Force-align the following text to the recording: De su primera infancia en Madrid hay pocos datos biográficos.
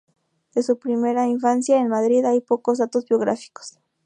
De 0.55 0.63
su 0.63 0.79
primera 0.79 1.27
infancia 1.27 1.77
en 1.77 1.87
Madrid 1.89 2.25
hay 2.25 2.41
pocos 2.41 2.79
datos 2.79 3.05
biográficos. 3.05 3.77